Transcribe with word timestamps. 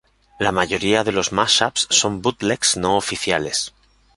La 0.39 0.51
mayoría 0.51 1.03
de 1.03 1.11
los 1.11 1.31
mashups 1.31 1.85
son 1.91 2.23
bootlegs 2.23 2.75
no 2.75 2.97
oficiales. 2.97 3.71